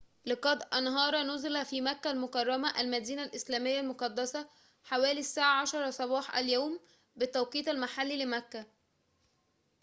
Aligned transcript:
لقد 0.25 0.63
انهار 0.73 1.23
نُزلٌ 1.23 1.65
في 1.65 1.81
مكة 1.81 2.11
المكرّمة 2.11 2.79
المدينة 2.81 3.23
الإسلامية 3.23 3.79
المقدّسة 3.79 4.47
حوالي 4.83 5.19
الساعة 5.19 5.61
10 5.61 5.89
صباح 5.89 6.37
اليوم 6.37 6.79
بالتوقيت 7.15 7.67
المحلي 7.67 8.25
لمكة 8.25 8.65